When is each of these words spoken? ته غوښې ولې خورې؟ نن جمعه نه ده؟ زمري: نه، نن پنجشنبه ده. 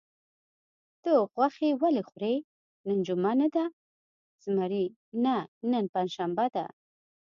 ته 1.03 1.11
غوښې 1.33 1.69
ولې 1.81 2.03
خورې؟ 2.09 2.35
نن 2.87 2.97
جمعه 3.07 3.33
نه 3.41 3.47
ده؟ 3.55 3.65
زمري: 4.43 4.85
نه، 5.23 5.35
نن 5.71 5.85
پنجشنبه 5.93 6.45
ده. 6.55 6.65